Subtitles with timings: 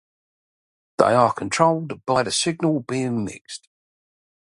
[0.97, 3.67] They are controlled by the signal being mixed.